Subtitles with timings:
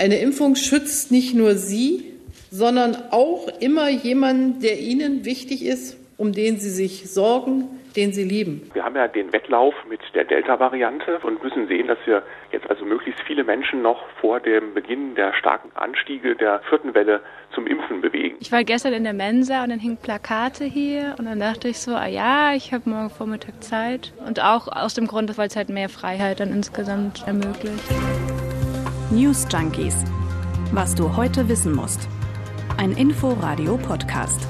[0.00, 2.14] Eine Impfung schützt nicht nur Sie,
[2.50, 8.24] sondern auch immer jemanden, der Ihnen wichtig ist, um den Sie sich sorgen, den Sie
[8.24, 8.70] lieben.
[8.72, 12.86] Wir haben ja den Wettlauf mit der Delta-Variante und müssen sehen, dass wir jetzt also
[12.86, 17.20] möglichst viele Menschen noch vor dem Beginn der starken Anstiege der vierten Welle
[17.54, 18.36] zum Impfen bewegen.
[18.40, 21.78] Ich war gestern in der Mensa und dann hingen Plakate hier und dann dachte ich
[21.78, 25.56] so, ah ja, ich habe morgen Vormittag Zeit und auch aus dem Grund, weil es
[25.56, 27.84] halt mehr Freiheit dann insgesamt ermöglicht.
[29.12, 29.96] News Junkies.
[30.70, 32.06] Was du heute wissen musst.
[32.76, 34.46] Ein Info-Radio-Podcast.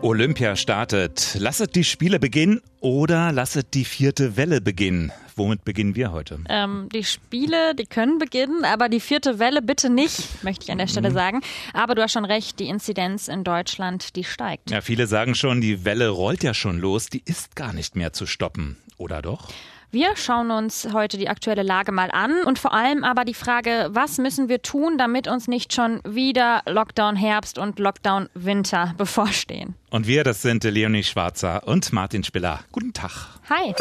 [0.00, 1.36] Olympia startet.
[1.38, 5.12] Lasset die Spiele beginnen oder lasset die vierte Welle beginnen.
[5.34, 6.38] Womit beginnen wir heute?
[6.48, 10.78] Ähm, die Spiele, die können beginnen, aber die vierte Welle bitte nicht, möchte ich an
[10.78, 11.14] der Stelle mhm.
[11.14, 11.40] sagen.
[11.74, 14.70] Aber du hast schon recht, die Inzidenz in Deutschland, die steigt.
[14.70, 18.14] Ja, viele sagen schon, die Welle rollt ja schon los, die ist gar nicht mehr
[18.14, 18.78] zu stoppen.
[18.96, 19.50] Oder doch?
[19.92, 23.88] Wir schauen uns heute die aktuelle Lage mal an und vor allem aber die Frage,
[23.92, 29.74] was müssen wir tun, damit uns nicht schon wieder Lockdown Herbst und Lockdown Winter bevorstehen.
[29.90, 32.60] Und wir, das sind Leonie Schwarzer und Martin Spiller.
[32.72, 33.12] Guten Tag.
[33.48, 33.74] Hi.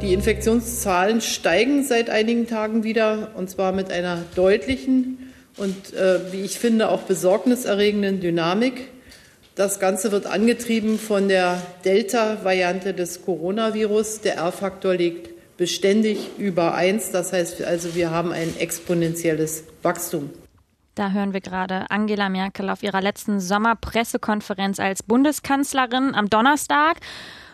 [0.00, 6.40] Die Infektionszahlen steigen seit einigen Tagen wieder und zwar mit einer deutlichen und, äh, wie
[6.40, 8.88] ich finde, auch besorgniserregenden Dynamik.
[9.60, 14.22] Das Ganze wird angetrieben von der Delta-Variante des Coronavirus.
[14.22, 17.10] Der R-Faktor liegt beständig über 1.
[17.10, 20.30] Das heißt also, wir haben ein exponentielles Wachstum.
[20.94, 26.96] Da hören wir gerade Angela Merkel auf ihrer letzten Sommerpressekonferenz als Bundeskanzlerin am Donnerstag.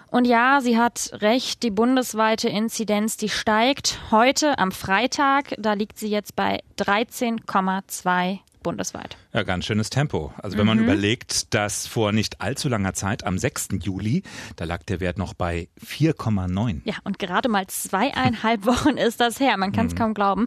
[0.09, 3.99] Und ja, sie hat recht, die bundesweite Inzidenz, die steigt.
[4.13, 9.17] Heute am Freitag, da liegt sie jetzt bei 13,2 bundesweit.
[9.37, 10.33] Ja, ganz schönes Tempo.
[10.39, 10.69] Also wenn mhm.
[10.69, 13.69] man überlegt, dass vor nicht allzu langer Zeit, am 6.
[13.83, 14.23] Juli,
[14.57, 16.81] da lag der Wert noch bei 4,9.
[16.85, 19.59] Ja, und gerade mal zweieinhalb Wochen ist das her.
[19.59, 19.99] Man kann es mhm.
[19.99, 20.47] kaum glauben.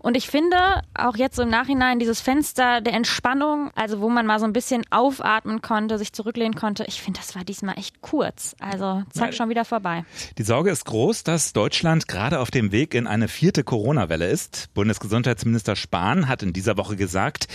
[0.00, 0.56] Und ich finde
[0.94, 4.82] auch jetzt im Nachhinein dieses Fenster der Entspannung, also wo man mal so ein bisschen
[4.90, 8.56] aufatmen konnte, sich zurücklehnen konnte, ich finde, das war diesmal echt kurz.
[8.58, 10.04] Also zack, schon wieder vorbei.
[10.38, 14.74] Die Sorge ist groß, dass Deutschland gerade auf dem Weg in eine vierte Corona-Welle ist.
[14.74, 17.46] Bundesgesundheitsminister Spahn hat in dieser Woche gesagt,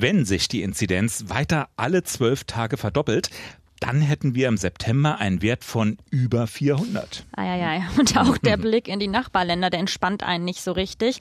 [0.00, 3.30] wenn sich die Inzidenz weiter alle zwölf Tage verdoppelt,
[3.80, 7.24] dann hätten wir im September einen Wert von über 400.
[7.34, 7.82] Eieiei.
[7.98, 11.20] Und auch der Blick in die Nachbarländer, der entspannt einen nicht so richtig.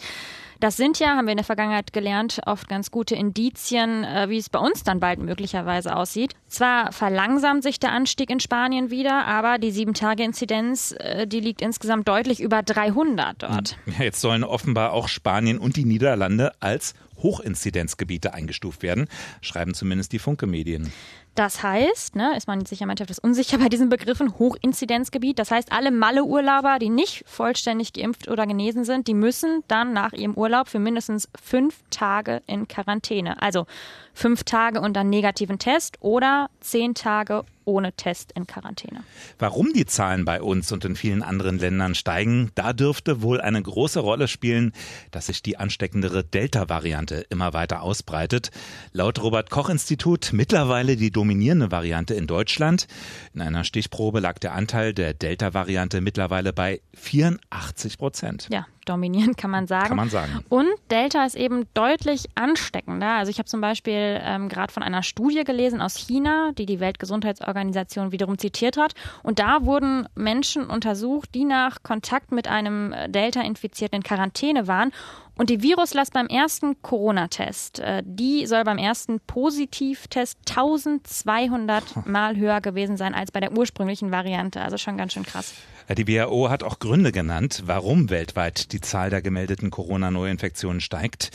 [0.59, 4.37] Das sind ja, haben wir in der Vergangenheit gelernt, oft ganz gute Indizien, äh, wie
[4.37, 6.33] es bei uns dann bald möglicherweise aussieht.
[6.49, 12.09] Zwar verlangsamt sich der Anstieg in Spanien wieder, aber die Sieben-Tage-Inzidenz, äh, die liegt insgesamt
[12.09, 13.77] deutlich über 300 dort.
[13.99, 19.07] Jetzt sollen offenbar auch Spanien und die Niederlande als Hochinzidenzgebiete eingestuft werden,
[19.41, 20.91] schreiben zumindest die Funke-Medien.
[21.39, 25.39] Das heißt, ne, ist man sich ja manchmal etwas unsicher bei diesen Begriffen, Hochinzidenzgebiet.
[25.39, 30.11] Das heißt, alle Malle-Urlauber, die nicht vollständig geimpft oder genesen sind, die müssen dann nach
[30.11, 33.41] ihrem Urlaub für mindestens fünf Tage in Quarantäne.
[33.41, 33.67] Also
[34.13, 39.03] fünf Tage unter negativen Test oder zehn Tage ohne Test in Quarantäne.
[39.37, 43.61] Warum die Zahlen bei uns und in vielen anderen Ländern steigen, da dürfte wohl eine
[43.61, 44.73] große Rolle spielen,
[45.11, 48.49] dass sich die ansteckendere Delta-Variante immer weiter ausbreitet.
[48.91, 52.87] Laut Robert Koch Institut mittlerweile die dominierende Variante in Deutschland.
[53.35, 58.47] In einer Stichprobe lag der Anteil der Delta-Variante mittlerweile bei 84 Prozent.
[58.49, 59.89] Ja, dominierend kann man sagen.
[59.89, 60.43] Kann man sagen.
[60.49, 63.11] Und Delta ist eben deutlich ansteckender.
[63.11, 66.79] Also ich habe zum Beispiel ähm, gerade von einer Studie gelesen aus China, die die
[66.79, 68.93] Weltgesundheitsorganisation wiederum zitiert hat.
[69.23, 74.91] Und da wurden Menschen untersucht, die nach Kontakt mit einem Delta-Infizierten in Quarantäne waren
[75.39, 82.59] und die Viruslast beim ersten Corona-Test, äh, die soll beim ersten Positivtest 1200 Mal höher
[82.59, 84.61] gewesen sein als bei der ursprünglichen Variante.
[84.61, 85.53] Also schon ganz schön krass.
[85.97, 91.31] Die WHO hat auch Gründe genannt, warum weltweit die Zahl der gemeldeten Corona-Neuinfektionen steigt.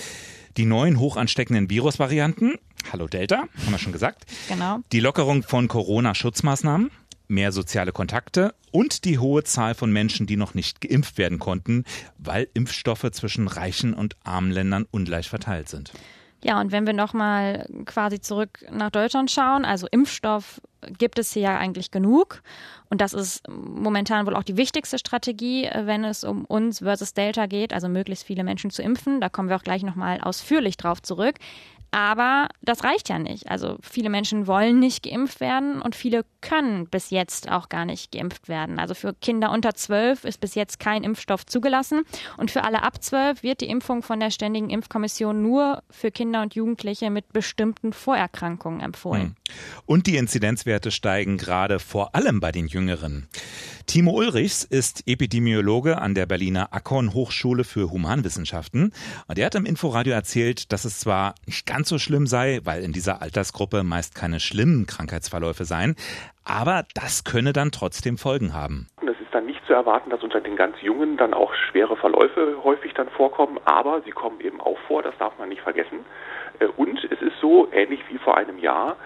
[0.57, 2.55] Die neuen hochansteckenden Virusvarianten,
[2.93, 4.27] Hallo Delta, haben wir schon gesagt.
[4.49, 4.79] Genau.
[4.93, 6.91] Die Lockerung von Corona-Schutzmaßnahmen,
[7.27, 11.85] mehr soziale Kontakte und die hohe Zahl von Menschen, die noch nicht geimpft werden konnten,
[12.19, 15.93] weil Impfstoffe zwischen reichen und armen Ländern ungleich verteilt sind.
[16.45, 20.61] Ja, und wenn wir nochmal quasi zurück nach Deutschland schauen, also Impfstoff
[20.99, 22.43] gibt es hier ja eigentlich genug.
[22.91, 27.47] Und das ist momentan wohl auch die wichtigste Strategie, wenn es um uns versus Delta
[27.47, 29.21] geht, also möglichst viele Menschen zu impfen.
[29.21, 31.37] Da kommen wir auch gleich nochmal ausführlich drauf zurück.
[31.95, 33.49] Aber das reicht ja nicht.
[33.49, 38.11] Also viele Menschen wollen nicht geimpft werden und viele können bis jetzt auch gar nicht
[38.11, 38.81] geimpft werden.
[38.81, 42.03] Also für Kinder unter zwölf ist bis jetzt kein Impfstoff zugelassen
[42.37, 46.43] und für alle ab zwölf wird die Impfung von der Ständigen Impfkommission nur für Kinder
[46.43, 49.37] und Jugendliche mit bestimmten Vorerkrankungen empfohlen.
[49.87, 53.29] Und die Inzidenzwerte steigen gerade vor allem bei den Jüngeren.
[53.87, 58.93] Timo Ulrichs ist Epidemiologe an der Berliner Akon Hochschule für Humanwissenschaften.
[59.29, 62.83] Und er hat im Inforadio erzählt, dass es zwar nicht ganz so schlimm sei, weil
[62.83, 65.97] in dieser Altersgruppe meist keine schlimmen Krankheitsverläufe seien,
[66.45, 68.89] aber das könne dann trotzdem Folgen haben.
[69.03, 72.57] Es ist dann nicht zu erwarten, dass unter den ganz Jungen dann auch schwere Verläufe
[72.63, 76.05] häufig dann vorkommen, aber sie kommen eben auch vor, das darf man nicht vergessen.
[76.59, 78.97] Äh, und es ist so, ähnlich wie vor einem Jahr,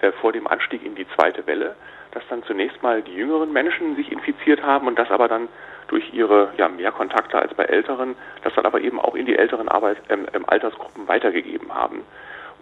[0.00, 1.74] äh, vor dem Anstieg in die zweite Welle,
[2.12, 5.48] dass dann zunächst mal die jüngeren Menschen sich infiziert haben und das aber dann
[5.88, 8.14] durch ihre ja, mehr Kontakte als bei älteren,
[8.44, 12.02] das dann aber eben auch in die älteren Arbeit, ähm, ähm, Altersgruppen weitergegeben haben.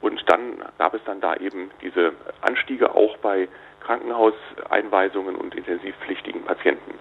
[0.01, 3.49] Und dann gab es dann da eben diese Anstiege auch bei
[3.81, 6.95] Krankenhauseinweisungen und intensivpflichtigen Patienten.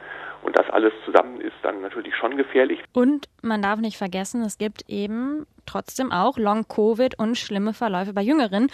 [0.44, 2.80] Und das alles zusammen ist dann natürlich schon gefährlich.
[2.94, 8.22] Und man darf nicht vergessen, es gibt eben trotzdem auch Long-Covid und schlimme Verläufe bei
[8.22, 8.70] Jüngeren.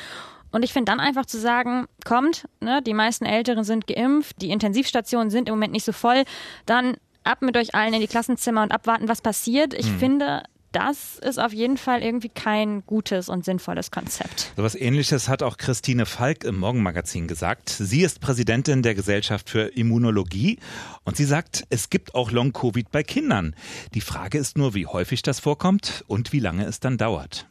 [0.51, 4.49] Und ich finde dann einfach zu sagen, kommt, ne, die meisten Älteren sind geimpft, die
[4.49, 6.23] Intensivstationen sind im Moment nicht so voll,
[6.65, 9.73] dann ab mit euch allen in die Klassenzimmer und abwarten, was passiert.
[9.73, 9.99] Ich hm.
[9.99, 14.53] finde, das ist auf jeden Fall irgendwie kein gutes und sinnvolles Konzept.
[14.55, 17.69] So was ähnliches hat auch Christine Falk im Morgenmagazin gesagt.
[17.69, 20.59] Sie ist Präsidentin der Gesellschaft für Immunologie
[21.03, 23.55] und sie sagt, es gibt auch Long-Covid bei Kindern.
[23.93, 27.47] Die Frage ist nur, wie häufig das vorkommt und wie lange es dann dauert.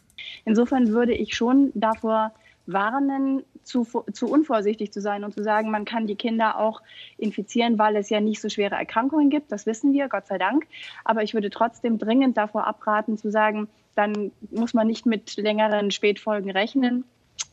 [0.46, 2.32] Insofern würde ich schon davor
[2.72, 6.82] warnen, zu, zu unvorsichtig zu sein und zu sagen, man kann die Kinder auch
[7.18, 9.52] infizieren, weil es ja nicht so schwere Erkrankungen gibt.
[9.52, 10.66] Das wissen wir, Gott sei Dank.
[11.04, 15.90] Aber ich würde trotzdem dringend davor abraten, zu sagen, dann muss man nicht mit längeren
[15.90, 17.04] Spätfolgen rechnen,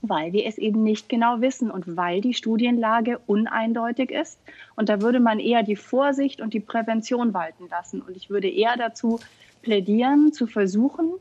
[0.01, 4.39] weil wir es eben nicht genau wissen und weil die Studienlage uneindeutig ist.
[4.75, 8.01] Und da würde man eher die Vorsicht und die Prävention walten lassen.
[8.01, 9.19] Und ich würde eher dazu
[9.61, 11.13] plädieren, zu versuchen,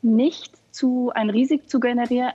[0.00, 1.78] nicht zu, ein Risiko zu,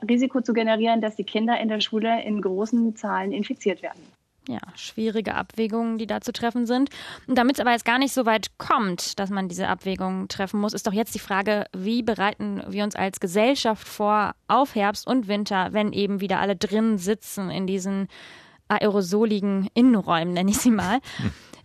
[0.08, 4.02] Risiko zu generieren, dass die Kinder in der Schule in großen Zahlen infiziert werden.
[4.48, 6.90] Ja, schwierige Abwägungen, die da zu treffen sind.
[7.28, 10.62] Und damit es aber jetzt gar nicht so weit kommt, dass man diese Abwägungen treffen
[10.62, 15.06] muss, ist doch jetzt die Frage, wie bereiten wir uns als Gesellschaft vor auf Herbst
[15.06, 18.08] und Winter, wenn eben wieder alle drin sitzen in diesen
[18.70, 21.00] aerosoligen Innenräumen, nenne ich sie mal.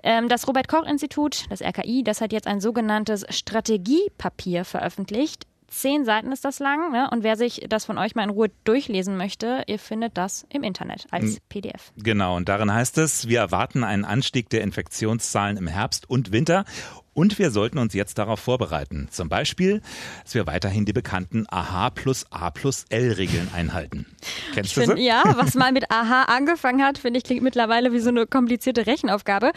[0.02, 0.28] Hm.
[0.28, 6.32] Das Robert Koch Institut, das RKI, das hat jetzt ein sogenanntes Strategiepapier veröffentlicht, Zehn Seiten
[6.32, 6.92] ist das lang.
[6.92, 7.08] Ne?
[7.10, 10.62] Und wer sich das von euch mal in Ruhe durchlesen möchte, ihr findet das im
[10.62, 11.92] Internet als PDF.
[11.96, 16.64] Genau, und darin heißt es, wir erwarten einen Anstieg der Infektionszahlen im Herbst und Winter.
[17.14, 19.08] Und wir sollten uns jetzt darauf vorbereiten.
[19.10, 19.82] Zum Beispiel,
[20.24, 24.06] dass wir weiterhin die bekannten AH plus A plus L Regeln einhalten.
[24.54, 25.04] Kennst du find, sie?
[25.04, 28.86] Ja, was mal mit AH angefangen hat, finde ich, klingt mittlerweile wie so eine komplizierte
[28.86, 29.52] Rechenaufgabe.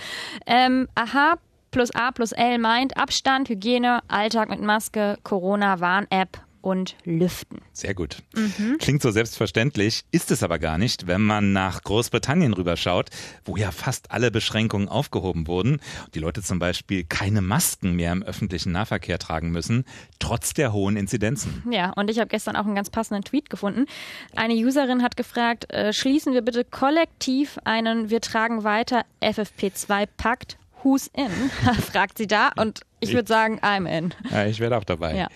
[0.45, 1.38] Ähm, AH
[1.75, 7.60] plus A plus L meint Abstand, Hygiene, Alltag mit Maske, Corona-Warn-App und Lüften.
[7.74, 8.24] Sehr gut.
[8.33, 8.77] Mhm.
[8.80, 13.10] Klingt so selbstverständlich, ist es aber gar nicht, wenn man nach Großbritannien rüberschaut,
[13.44, 15.81] wo ja fast alle Beschränkungen aufgehoben wurden.
[16.13, 19.83] Die Leute zum Beispiel keine Masken mehr im öffentlichen Nahverkehr tragen müssen,
[20.18, 21.62] trotz der hohen Inzidenzen.
[21.69, 23.86] Ja, und ich habe gestern auch einen ganz passenden Tweet gefunden.
[24.33, 31.10] Eine Userin hat gefragt, äh, schließen wir bitte kollektiv einen Wir tragen weiter FFP2-Pakt Who's
[31.16, 31.32] in?
[31.92, 34.14] fragt sie da und ich würde sagen, I'm in.
[34.30, 35.16] Ja, ich werde auch dabei.
[35.16, 35.30] Ja.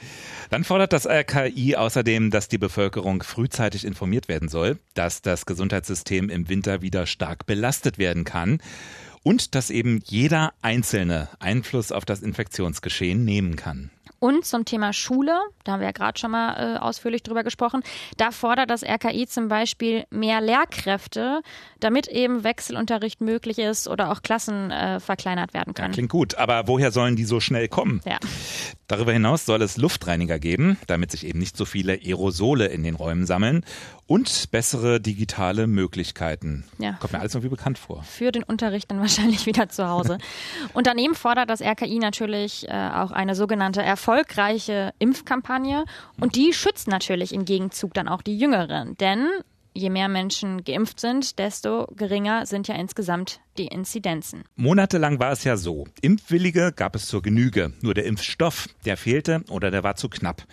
[0.52, 6.30] Dann fordert das RKI außerdem, dass die Bevölkerung frühzeitig informiert werden soll, dass das Gesundheitssystem
[6.30, 8.62] im Winter wieder stark belastet werden kann
[9.24, 13.90] und dass eben jeder Einzelne Einfluss auf das Infektionsgeschehen nehmen kann.
[14.20, 17.84] Und zum Thema Schule, da haben wir ja gerade schon mal äh, ausführlich drüber gesprochen,
[18.18, 21.42] da fordert das RKI zum Beispiel mehr Lehrkräfte,
[21.80, 25.92] damit eben Wechselunterricht möglich ist oder auch Klassen äh, verkleinert werden können.
[25.92, 28.02] Ja, klingt gut, aber woher sollen die so schnell kommen?
[28.06, 28.18] Ja.
[28.88, 32.96] Darüber hinaus soll es Luftreiniger geben, damit sich eben nicht so viele Aerosole in den
[32.96, 33.64] Räumen sammeln
[34.08, 36.66] und bessere digitale Möglichkeiten.
[36.80, 36.94] Ja.
[36.94, 38.02] Kommt mir alles irgendwie bekannt vor.
[38.02, 40.18] Für den Unterricht dann wahrscheinlich wieder zu Hause.
[40.74, 45.86] und daneben fordert das RKI natürlich äh, auch eine sogenannte erfolgreiche Impfkampagne
[46.20, 49.30] und die schützt natürlich im Gegenzug dann auch die Jüngeren, denn
[49.76, 54.44] je mehr Menschen geimpft sind, desto geringer sind ja insgesamt die Inzidenzen.
[54.56, 55.86] Monatelang war es ja so.
[56.02, 57.74] Impfwillige gab es zur Genüge.
[57.82, 60.44] Nur der Impfstoff, der fehlte oder der war zu knapp.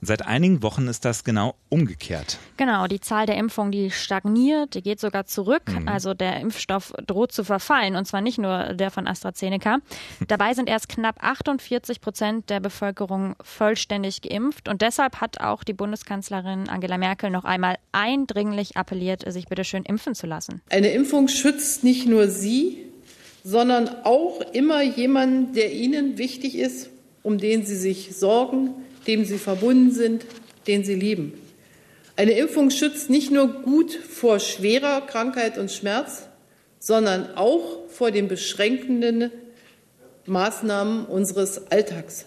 [0.00, 2.38] Und seit einigen Wochen ist das genau umgekehrt.
[2.56, 5.62] Genau, die Zahl der Impfungen, die stagniert, die geht sogar zurück.
[5.68, 5.88] Mhm.
[5.88, 9.78] Also der Impfstoff droht zu verfallen und zwar nicht nur der von AstraZeneca.
[10.28, 15.74] Dabei sind erst knapp 48 Prozent der Bevölkerung vollständig geimpft und deshalb hat auch die
[15.74, 20.62] Bundeskanzlerin Angela Merkel noch einmal eindringlich appelliert, sich bitte schön impfen zu lassen.
[20.70, 22.53] Eine Impfung schützt nicht nur Sie,
[23.42, 26.90] sondern auch immer jemanden, der Ihnen wichtig ist,
[27.22, 28.74] um den Sie sich sorgen,
[29.06, 30.24] dem Sie verbunden sind,
[30.66, 31.34] den Sie lieben.
[32.16, 36.28] Eine Impfung schützt nicht nur gut vor schwerer Krankheit und Schmerz,
[36.78, 39.30] sondern auch vor den beschränkenden
[40.26, 42.26] Maßnahmen unseres Alltags.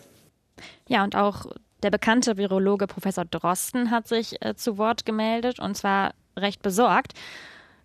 [0.87, 1.45] Ja, und auch
[1.83, 7.13] der bekannte Virologe Professor Drosten hat sich äh, zu Wort gemeldet und zwar recht besorgt.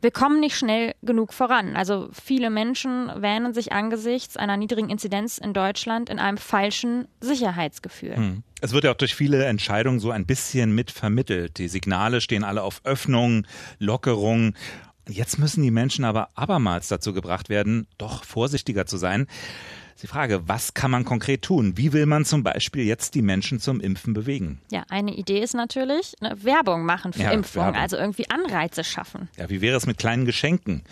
[0.03, 1.77] Wir kommen nicht schnell genug voran.
[1.77, 8.17] Also viele Menschen wähnen sich angesichts einer niedrigen Inzidenz in Deutschland in einem falschen Sicherheitsgefühl.
[8.17, 8.43] Hm.
[8.61, 11.59] Es wird ja auch durch viele Entscheidungen so ein bisschen mit vermittelt.
[11.59, 13.47] Die Signale stehen alle auf Öffnung,
[13.79, 14.55] Lockerung.
[15.09, 19.27] Jetzt müssen die Menschen aber abermals dazu gebracht werden, doch vorsichtiger zu sein.
[20.03, 21.77] Die Frage, was kann man konkret tun?
[21.77, 24.61] Wie will man zum Beispiel jetzt die Menschen zum Impfen bewegen?
[24.71, 29.29] Ja, eine Idee ist natürlich eine Werbung machen für ja, Impfungen, also irgendwie Anreize schaffen.
[29.37, 30.83] Ja, wie wäre es mit kleinen Geschenken?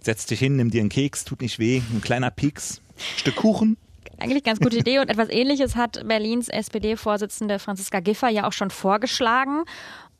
[0.00, 2.80] Setz dich hin, nimm dir einen Keks, tut nicht weh, ein kleiner Pieks,
[3.16, 3.76] Stück Kuchen.
[4.18, 8.70] Eigentlich ganz gute Idee und etwas ähnliches hat Berlins SPD-Vorsitzende Franziska Giffer ja auch schon
[8.70, 9.64] vorgeschlagen.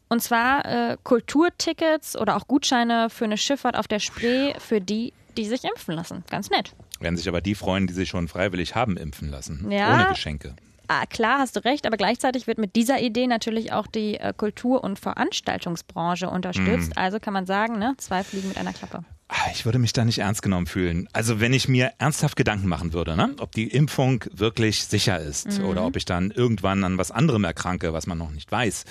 [0.09, 5.13] Und zwar äh, Kulturtickets oder auch Gutscheine für eine Schifffahrt auf der Spree für die,
[5.37, 6.25] die sich impfen lassen.
[6.31, 6.73] Ganz nett.
[7.01, 9.93] Werden sich aber die freuen, die sich schon freiwillig haben impfen lassen, ja.
[9.93, 10.55] ohne Geschenke.
[10.89, 14.33] Ah, klar, hast du recht, aber gleichzeitig wird mit dieser Idee natürlich auch die äh,
[14.37, 16.91] Kultur- und Veranstaltungsbranche unterstützt.
[16.91, 17.03] Mhm.
[17.03, 19.01] Also kann man sagen, ne, zwei Fliegen mit einer Klappe.
[19.29, 21.09] Ah, ich würde mich da nicht ernst genommen fühlen.
[21.13, 25.59] Also wenn ich mir ernsthaft Gedanken machen würde, ne, ob die Impfung wirklich sicher ist
[25.59, 25.67] mhm.
[25.67, 28.85] oder ob ich dann irgendwann an was anderem erkranke, was man noch nicht weiß.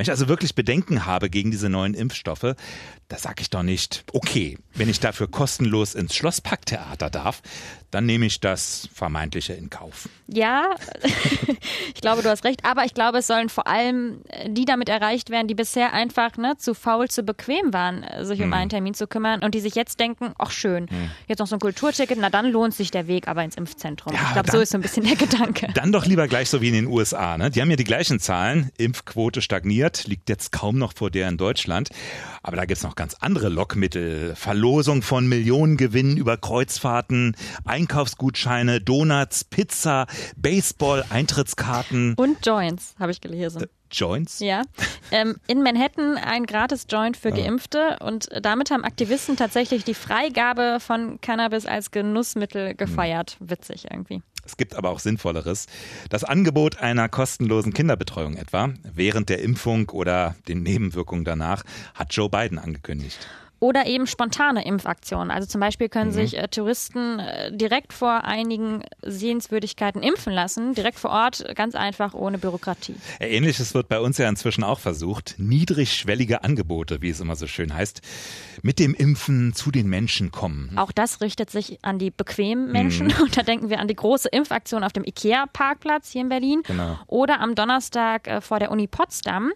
[0.00, 2.54] Wenn ich also wirklich Bedenken habe gegen diese neuen Impfstoffe,
[3.08, 7.42] da sage ich doch nicht, okay, wenn ich dafür kostenlos ins Schlossparktheater darf,
[7.90, 10.08] dann nehme ich das Vermeintliche in Kauf.
[10.26, 10.76] Ja,
[11.94, 14.88] ich glaube, du hast recht, aber ich glaube, es sollen vor allem äh, die damit
[14.88, 18.52] erreicht werden, die bisher einfach ne, zu faul, zu bequem waren, äh, sich um hm.
[18.52, 21.10] einen Termin zu kümmern und die sich jetzt denken, ach schön, hm.
[21.26, 24.14] jetzt noch so ein Kulturticket, na dann lohnt sich der Weg aber ins Impfzentrum.
[24.14, 25.68] Ja, ich glaube, so ist so ein bisschen der Gedanke.
[25.74, 27.38] Dann doch lieber gleich so wie in den USA.
[27.38, 27.50] Ne?
[27.50, 31.36] Die haben ja die gleichen Zahlen, Impfquote stagniert, liegt jetzt kaum noch vor der in
[31.36, 31.90] Deutschland,
[32.42, 34.34] aber da gibt es noch ganz andere Lockmittel.
[34.36, 37.36] Verlosung von Millionengewinnen über Kreuzfahrten,
[37.80, 40.06] Einkaufsgutscheine, Donuts, Pizza,
[40.36, 42.14] Baseball, Eintrittskarten.
[42.14, 43.62] Und Joints, habe ich gelesen.
[43.62, 44.40] Äh, Joints?
[44.40, 44.62] Ja.
[45.10, 50.78] Ähm, in Manhattan ein gratis Joint für Geimpfte und damit haben Aktivisten tatsächlich die Freigabe
[50.78, 53.36] von Cannabis als Genussmittel gefeiert.
[53.40, 53.50] Hm.
[53.50, 54.22] Witzig irgendwie.
[54.44, 55.66] Es gibt aber auch Sinnvolleres.
[56.10, 62.28] Das Angebot einer kostenlosen Kinderbetreuung etwa während der Impfung oder den Nebenwirkungen danach hat Joe
[62.28, 63.26] Biden angekündigt.
[63.60, 65.30] Oder eben spontane Impfaktionen.
[65.30, 66.14] Also zum Beispiel können mhm.
[66.14, 72.14] sich äh, Touristen äh, direkt vor einigen Sehenswürdigkeiten impfen lassen, direkt vor Ort, ganz einfach
[72.14, 72.96] ohne Bürokratie.
[73.20, 75.34] Ähnliches wird bei uns ja inzwischen auch versucht.
[75.38, 78.00] Niedrigschwellige Angebote, wie es immer so schön heißt,
[78.62, 80.72] mit dem Impfen zu den Menschen kommen.
[80.76, 83.08] Auch das richtet sich an die bequemen Menschen.
[83.08, 83.14] Mhm.
[83.22, 86.98] Und da denken wir an die große Impfaktion auf dem IKEA-Parkplatz hier in Berlin genau.
[87.06, 89.52] oder am Donnerstag äh, vor der Uni Potsdam.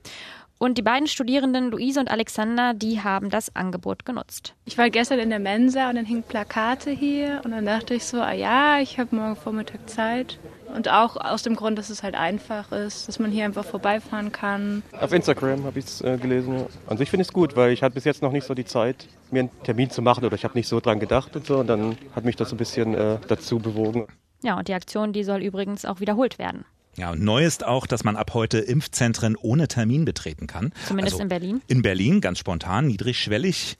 [0.58, 4.54] Und die beiden Studierenden, Luise und Alexander, die haben das Angebot genutzt.
[4.64, 8.04] Ich war gestern in der Mensa und dann hingen Plakate hier und dann dachte ich
[8.04, 10.38] so, ah ja, ich habe morgen Vormittag Zeit.
[10.74, 14.32] Und auch aus dem Grund, dass es halt einfach ist, dass man hier einfach vorbeifahren
[14.32, 14.82] kann.
[14.98, 16.66] Auf Instagram habe ich es äh, gelesen.
[16.88, 18.64] An sich finde ich es gut, weil ich hatte bis jetzt noch nicht so die
[18.64, 21.58] Zeit, mir einen Termin zu machen oder ich habe nicht so dran gedacht und so.
[21.58, 24.06] Und dann hat mich das so ein bisschen äh, dazu bewogen.
[24.42, 26.64] Ja, und die Aktion, die soll übrigens auch wiederholt werden.
[26.96, 30.72] Ja, und neu ist auch, dass man ab heute Impfzentren ohne Termin betreten kann.
[30.86, 31.62] Zumindest also in Berlin.
[31.66, 33.76] In Berlin, ganz spontan, niedrigschwellig.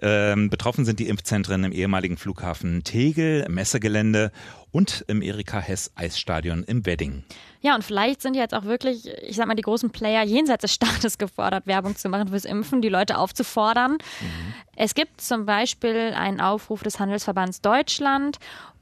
[0.00, 4.32] Ähm, betroffen sind die Impfzentren im ehemaligen Flughafen Tegel, Messegelände
[4.70, 7.24] und im Erika Hess Eisstadion im Wedding.
[7.60, 10.74] Ja, und vielleicht sind jetzt auch wirklich, ich sag mal, die großen Player jenseits des
[10.74, 13.92] Staates gefordert, Werbung zu machen fürs Impfen, die Leute aufzufordern.
[13.92, 14.54] Mhm.
[14.76, 18.38] Es gibt zum Beispiel einen Aufruf des Handelsverbands Deutschland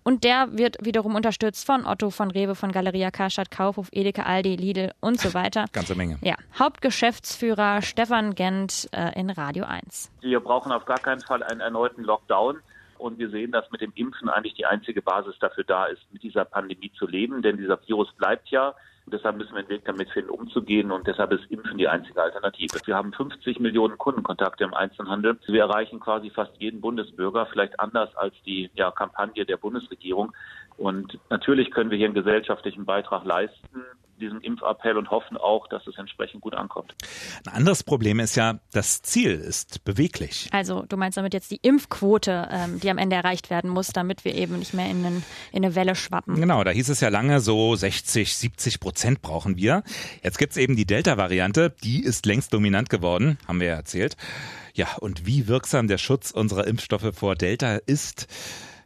[0.07, 4.55] und der wird wiederum unterstützt von Otto, von Rewe, von Galeria Karstadt, Kaufhof, Edeka, Aldi,
[4.55, 5.65] Lidl und so weiter.
[5.73, 6.17] Ganze Menge.
[6.23, 6.37] Ja.
[6.57, 10.13] Hauptgeschäftsführer Stefan Gent äh, in Radio 1.
[10.21, 12.61] Wir brauchen auf gar keinen Fall einen erneuten Lockdown.
[12.99, 16.23] Und wir sehen, dass mit dem Impfen eigentlich die einzige Basis dafür da ist, mit
[16.23, 17.43] dieser Pandemie zu leben.
[17.43, 18.77] Denn dieser Virus bleibt ja.
[19.07, 20.91] Und deshalb müssen wir einen Weg damit finden, umzugehen.
[20.91, 22.81] Und deshalb ist Impfen die einzige Alternative.
[22.85, 25.39] Wir haben 50 Millionen Kundenkontakte im Einzelhandel.
[25.47, 30.33] Wir erreichen quasi fast jeden Bundesbürger, vielleicht anders als die ja, Kampagne der Bundesregierung.
[30.77, 33.83] Und natürlich können wir hier einen gesellschaftlichen Beitrag leisten
[34.19, 36.95] diesem Impfappell und hoffen auch, dass es entsprechend gut ankommt.
[37.47, 40.49] Ein anderes Problem ist ja, das Ziel ist beweglich.
[40.53, 44.25] Also du meinst damit jetzt die Impfquote, ähm, die am Ende erreicht werden muss, damit
[44.25, 46.37] wir eben nicht mehr in, einen, in eine Welle schwappen.
[46.37, 49.83] Genau, da hieß es ja lange, so 60, 70 Prozent brauchen wir.
[50.23, 54.17] Jetzt gibt es eben die Delta-Variante, die ist längst dominant geworden, haben wir ja erzählt.
[54.75, 58.27] Ja, und wie wirksam der Schutz unserer Impfstoffe vor Delta ist,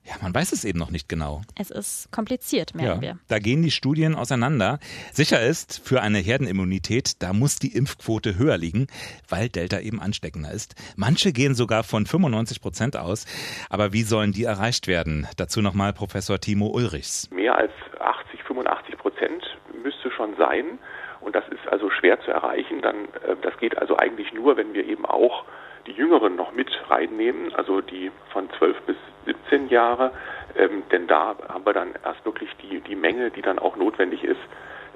[0.04, 1.42] ja, man weiß es eben noch nicht genau.
[1.58, 3.18] Es ist kompliziert, merken ja, wir.
[3.28, 4.78] Da gehen die Studien auseinander.
[5.12, 8.86] Sicher ist, für eine Herdenimmunität, da muss die Impfquote höher liegen,
[9.28, 10.74] weil Delta eben ansteckender ist.
[10.96, 13.26] Manche gehen sogar von 95 Prozent aus.
[13.68, 15.26] Aber wie sollen die erreicht werden?
[15.36, 17.30] Dazu nochmal Professor Timo Ulrichs.
[17.30, 19.44] Mehr als 80, 85 Prozent
[19.82, 20.78] müsste schon sein.
[21.20, 22.80] Und das ist also schwer zu erreichen.
[22.80, 25.44] Dann, äh, das geht also eigentlich nur, wenn wir eben auch
[25.90, 30.12] die Jüngeren noch mit reinnehmen, also die von 12 bis 17 Jahre,
[30.56, 34.22] ähm, denn da haben wir dann erst wirklich die, die Menge, die dann auch notwendig
[34.22, 34.40] ist,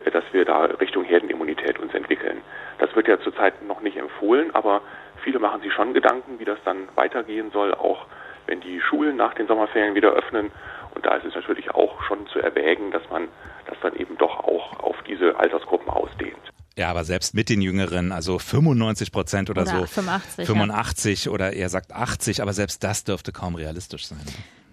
[0.05, 2.43] äh, dass wir da Richtung Herdenimmunität uns entwickeln.
[2.79, 4.83] Das wird ja zurzeit noch nicht empfohlen, aber
[5.23, 8.07] viele machen sich schon Gedanken, wie das dann weitergehen soll, auch
[8.47, 10.53] wenn die Schulen nach den Sommerferien wieder öffnen.
[10.95, 13.29] Und da ist es natürlich auch schon zu erwägen, dass man
[13.67, 16.54] das dann eben doch auch auf diese Altersgruppen ausdehnt.
[16.77, 21.53] Ja, aber selbst mit den Jüngeren, also 95 Prozent oder, Oder so, 85, 85 oder
[21.53, 24.21] er sagt 80, aber selbst das dürfte kaum realistisch sein.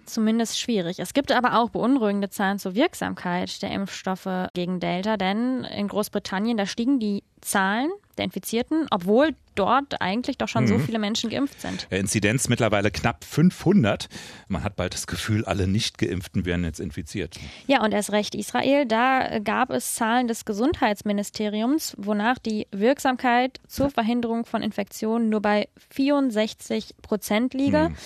[0.04, 0.98] Zumindest schwierig.
[0.98, 6.56] Es gibt aber auch beunruhigende Zahlen zur Wirksamkeit der Impfstoffe gegen Delta, denn in Großbritannien,
[6.56, 10.84] da stiegen die Zahlen der Infizierten, obwohl dort eigentlich doch schon so Mhm.
[10.84, 11.86] viele Menschen geimpft sind.
[11.90, 14.08] Der Inzidenz mittlerweile knapp 500.
[14.48, 17.38] Man hat bald das Gefühl, alle Nicht-Geimpften werden jetzt infiziert.
[17.66, 23.90] Ja, und erst recht Israel, da gab es Zahlen des Gesundheitsministeriums, wonach die Wirksamkeit zur
[23.90, 27.86] Verhinderung von Infektionen nur bei 64 Prozent liege.
[27.86, 27.96] Hm.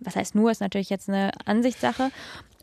[0.00, 2.10] Was heißt nur, ist natürlich jetzt eine Ansichtssache.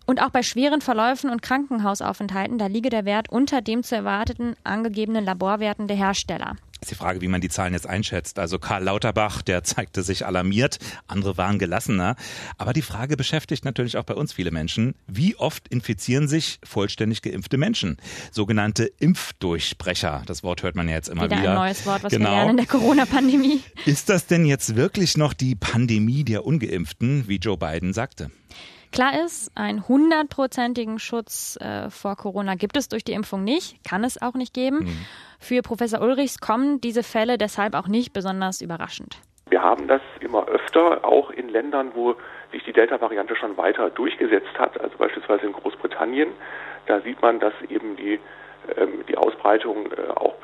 [0.06, 4.56] Und auch bei schweren Verläufen und Krankenhausaufenthalten, da liege der Wert unter dem zu erwarteten
[4.64, 6.56] angegebenen Laborwerten der Hersteller.
[6.82, 8.40] Ist die Frage, wie man die Zahlen jetzt einschätzt.
[8.40, 12.16] Also Karl Lauterbach, der zeigte sich alarmiert, andere waren gelassener.
[12.58, 14.96] Aber die Frage beschäftigt natürlich auch bei uns viele Menschen.
[15.06, 17.98] Wie oft infizieren sich vollständig geimpfte Menschen?
[18.32, 20.24] Sogenannte Impfdurchbrecher.
[20.26, 21.50] Das Wort hört man ja jetzt immer Wieder wieder.
[21.52, 22.30] ein neues Wort, was genau.
[22.30, 23.62] wir lernen in der Corona-Pandemie.
[23.86, 28.32] Ist das denn jetzt wirklich noch die Pandemie der Ungeimpften, wie Joe Biden sagte?
[28.92, 34.04] Klar ist, einen hundertprozentigen Schutz äh, vor Corona gibt es durch die Impfung nicht, kann
[34.04, 34.80] es auch nicht geben.
[34.80, 35.06] Mhm.
[35.40, 39.20] Für Professor Ulrichs kommen diese Fälle deshalb auch nicht besonders überraschend.
[39.50, 42.16] Wir haben das immer öfter, auch in Ländern, wo
[42.52, 46.30] sich die Delta-Variante schon weiter durchgesetzt hat, also beispielsweise in Großbritannien.
[46.86, 48.20] Da sieht man, dass eben die,
[48.76, 50.36] ähm, die Ausbreitung äh, auch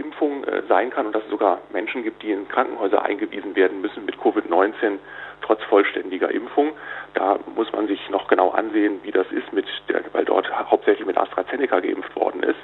[0.00, 3.80] Impfung äh, sein kann und dass es sogar Menschen gibt, die in Krankenhäuser eingewiesen werden
[3.80, 4.98] müssen mit Covid-19
[5.42, 6.72] trotz vollständiger Impfung.
[7.14, 11.06] Da muss man sich noch genau ansehen, wie das ist, mit der, weil dort hauptsächlich
[11.06, 12.58] mit AstraZeneca geimpft worden ist.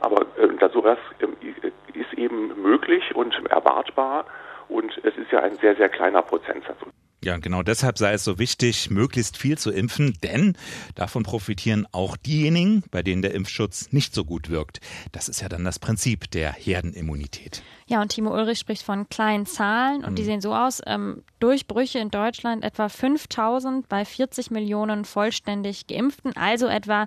[0.00, 1.36] Aber äh, sowas ähm,
[1.94, 4.26] ist eben möglich und erwartbar.
[4.68, 6.76] Und es ist ja ein sehr, sehr kleiner Prozentsatz.
[7.24, 10.56] Ja, genau deshalb sei es so wichtig, möglichst viel zu impfen, denn
[10.94, 14.80] davon profitieren auch diejenigen, bei denen der Impfschutz nicht so gut wirkt.
[15.12, 17.62] Das ist ja dann das Prinzip der Herdenimmunität.
[17.88, 20.26] Ja, und Timo Ulrich spricht von kleinen Zahlen und die Mhm.
[20.26, 20.80] sehen so aus.
[20.86, 27.06] Ähm, Durchbrüche in Deutschland etwa 5000 bei 40 Millionen vollständig Geimpften, also etwa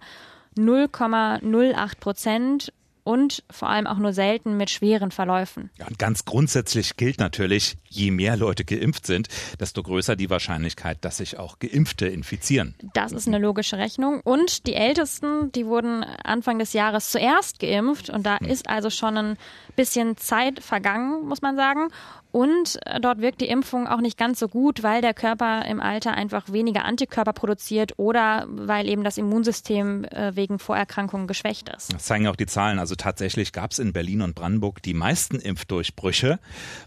[0.57, 2.73] 0,08 Prozent
[3.09, 5.71] und vor allem auch nur selten mit schweren Verläufen.
[5.79, 10.99] Ja, und ganz grundsätzlich gilt natürlich, je mehr Leute geimpft sind, desto größer die Wahrscheinlichkeit,
[11.01, 12.75] dass sich auch Geimpfte infizieren.
[12.93, 14.21] Das ist eine logische Rechnung.
[14.23, 18.11] Und die Ältesten, die wurden Anfang des Jahres zuerst geimpft.
[18.11, 19.37] Und da ist also schon ein
[19.75, 21.89] bisschen Zeit vergangen, muss man sagen.
[22.31, 25.79] Und äh, dort wirkt die Impfung auch nicht ganz so gut, weil der Körper im
[25.79, 31.91] Alter einfach weniger Antikörper produziert oder weil eben das Immunsystem äh, wegen Vorerkrankungen geschwächt ist.
[31.93, 32.77] Das zeigen auch die Zahlen.
[32.77, 36.39] Also tatsächlich gab es in Berlin und Brandenburg die meisten Impfdurchbrüche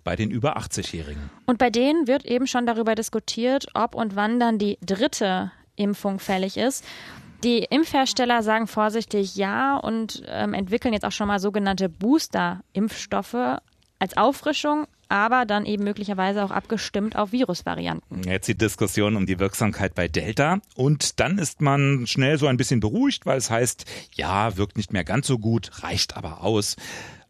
[0.05, 1.31] bei den über 80-Jährigen.
[1.47, 6.19] Und bei denen wird eben schon darüber diskutiert, ob und wann dann die dritte Impfung
[6.19, 6.85] fällig ist.
[7.43, 13.59] Die Impfhersteller sagen vorsichtig ja und ähm, entwickeln jetzt auch schon mal sogenannte Booster-Impfstoffe
[13.99, 18.23] als Auffrischung, aber dann eben möglicherweise auch abgestimmt auf Virusvarianten.
[18.23, 22.57] Jetzt die Diskussion um die Wirksamkeit bei Delta und dann ist man schnell so ein
[22.57, 26.77] bisschen beruhigt, weil es heißt, ja, wirkt nicht mehr ganz so gut, reicht aber aus.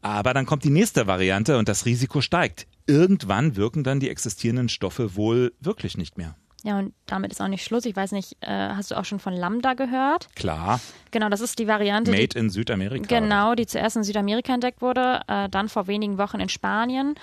[0.01, 2.68] Aber dann kommt die nächste Variante und das Risiko steigt.
[2.87, 6.37] Irgendwann wirken dann die existierenden Stoffe wohl wirklich nicht mehr.
[6.64, 7.85] Ja, und damit ist auch nicht Schluss.
[7.87, 10.29] Ich weiß nicht, äh, hast du auch schon von Lambda gehört?
[10.37, 10.81] Klar.
[11.11, 12.12] Genau, das ist die Variante.
[12.12, 13.18] Made die, in Südamerika.
[13.18, 17.16] Genau, die zuerst in Südamerika entdeckt wurde, äh, dann vor wenigen Wochen in Spanien.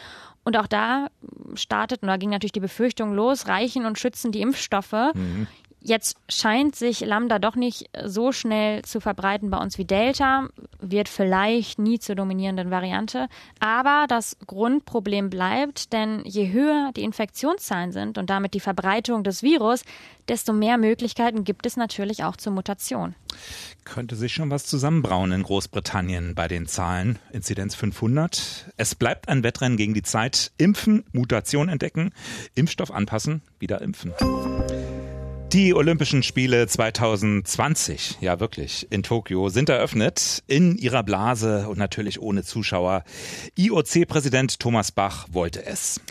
[0.44, 1.08] Und auch da
[1.56, 5.14] starteten, da ging natürlich die Befürchtung los, reichen und schützen die Impfstoffe.
[5.14, 5.48] Mhm.
[5.82, 11.08] Jetzt scheint sich Lambda doch nicht so schnell zu verbreiten bei uns wie Delta, wird
[11.08, 13.28] vielleicht nie zur dominierenden Variante.
[13.60, 19.42] Aber das Grundproblem bleibt, denn je höher die Infektionszahlen sind und damit die Verbreitung des
[19.42, 19.84] Virus,
[20.28, 23.16] desto mehr Möglichkeiten gibt es natürlich auch zur Mutation.
[23.86, 27.20] Könnte sich schon was zusammenbrauen in Großbritannien bei den Zahlen.
[27.32, 28.72] Inzidenz 500.
[28.76, 30.52] Es bleibt ein Wettrennen gegen die Zeit.
[30.58, 32.12] Impfen, Mutation entdecken,
[32.56, 34.14] Impfstoff anpassen, wieder impfen.
[35.54, 42.22] Die Olympischen Spiele 2020, ja wirklich, in Tokio sind eröffnet, in ihrer Blase und natürlich
[42.22, 43.04] ohne Zuschauer.
[43.58, 46.02] IOC-Präsident Thomas Bach wollte es.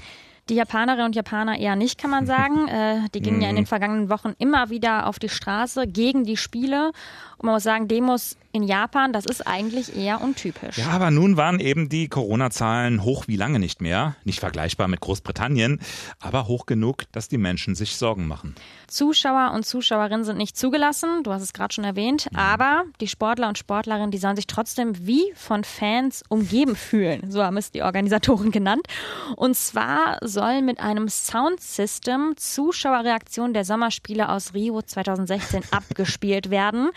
[0.48, 2.66] Die Japanerinnen und Japaner eher nicht, kann man sagen.
[2.68, 3.68] äh, die gingen ja in den mhm.
[3.68, 6.90] vergangenen Wochen immer wieder auf die Straße gegen die Spiele.
[7.36, 10.78] Und man muss sagen, Demos in Japan, das ist eigentlich eher untypisch.
[10.78, 14.16] Ja, aber nun waren eben die Corona-Zahlen hoch wie lange nicht mehr.
[14.24, 15.80] Nicht vergleichbar mit Großbritannien,
[16.18, 18.56] aber hoch genug, dass die Menschen sich Sorgen machen.
[18.88, 22.38] Zuschauer und Zuschauerinnen sind nicht zugelassen, du hast es gerade schon erwähnt, mhm.
[22.38, 27.30] aber die Sportler und Sportlerinnen, die sollen sich trotzdem wie von Fans umgeben fühlen.
[27.30, 28.88] So haben es die Organisatoren genannt.
[29.36, 36.90] Und zwar soll mit einem Soundsystem Zuschauerreaktionen der Sommerspiele aus Rio 2016 abgespielt werden.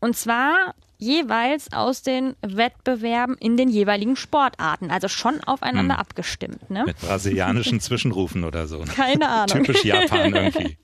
[0.00, 4.90] Und zwar jeweils aus den Wettbewerben in den jeweiligen Sportarten.
[4.90, 6.00] Also schon aufeinander hm.
[6.00, 6.70] abgestimmt.
[6.70, 6.84] Ne?
[6.86, 8.84] Mit brasilianischen Zwischenrufen oder so.
[8.94, 9.64] Keine Ahnung.
[9.64, 10.78] Typisch Japan irgendwie.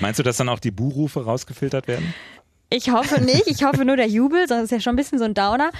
[0.00, 2.14] Meinst du, dass dann auch die Buhrufe rausgefiltert werden?
[2.70, 3.46] Ich hoffe nicht.
[3.46, 5.70] Ich hoffe nur der Jubel, sonst ist ja schon ein bisschen so ein Downer.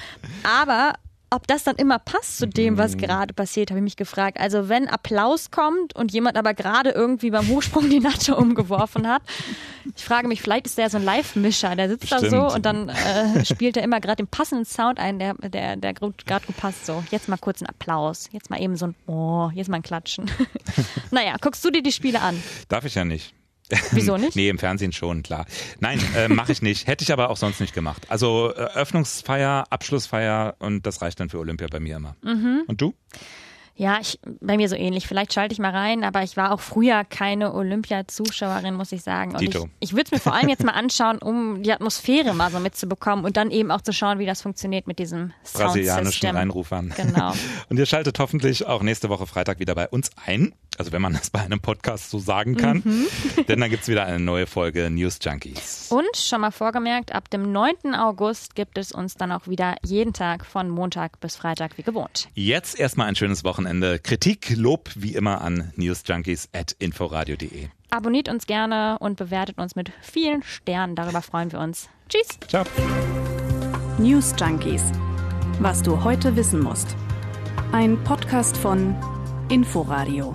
[0.45, 0.93] Aber
[1.33, 3.01] ob das dann immer passt zu dem, was mhm.
[3.01, 4.39] gerade passiert, habe ich mich gefragt.
[4.39, 9.23] Also wenn Applaus kommt und jemand aber gerade irgendwie beim Hochsprung die Natte umgeworfen hat,
[9.97, 12.25] ich frage mich, vielleicht ist der so ein Live-Mischer, der sitzt Stimmt.
[12.25, 15.77] da so und dann äh, spielt er immer gerade den passenden Sound ein, der, der,
[15.77, 16.85] der gerade gut passt.
[16.87, 19.83] So, jetzt mal kurz ein Applaus, jetzt mal eben so ein Oh, jetzt mal ein
[19.83, 20.31] Klatschen.
[21.11, 22.41] naja, guckst du dir die Spiele an?
[22.69, 23.35] Darf ich ja nicht.
[23.93, 24.37] Wieso nicht?
[24.37, 25.47] nee, im Fernsehen schon, klar.
[25.81, 26.87] Nein, äh, mache ich nicht.
[26.87, 28.07] Hätte ich aber auch sonst nicht gemacht.
[28.09, 32.17] Also Eröffnungsfeier, Abschlussfeier und das reicht dann für Olympia bei mir immer.
[32.23, 32.65] Mhm.
[32.67, 32.95] Und du?
[33.75, 35.07] Ja, ich, bei mir so ähnlich.
[35.07, 39.33] Vielleicht schalte ich mal rein, aber ich war auch früher keine Olympia-Zuschauerin, muss ich sagen.
[39.33, 39.69] Und Dito.
[39.81, 42.61] ich, ich würde es mir vor allem jetzt mal anschauen, um die Atmosphäre mal so
[42.61, 46.93] mitzubekommen und dann eben auch zu schauen, wie das funktioniert mit diesem brasilianischen Reinrufern.
[46.97, 47.33] Genau.
[47.71, 50.55] Und ihr schaltet hoffentlich auch nächste Woche Freitag wieder bei uns ein.
[50.79, 52.83] Also wenn man das bei einem Podcast so sagen kann.
[52.85, 53.07] Mhm.
[53.49, 55.89] Denn dann gibt es wieder eine neue Folge News Junkies.
[55.91, 57.95] Und schon mal vorgemerkt, ab dem 9.
[57.95, 62.29] August gibt es uns dann auch wieder jeden Tag von Montag bis Freitag wie gewohnt.
[62.35, 63.99] Jetzt erstmal ein schönes Wochenende.
[63.99, 67.69] Kritik, Lob wie immer an newsjunkies.inforadio.de.
[67.91, 70.97] Abonniert uns gerne und bewertet uns mit vielen Sternen.
[70.97, 71.91] Darüber freuen wir uns.
[72.09, 72.39] Tschüss.
[72.49, 72.65] Ciao.
[73.99, 74.83] News Junkies.
[75.61, 76.97] Was du heute wissen musst.
[77.73, 78.97] Ein Podcast von
[79.49, 80.35] Inforadio.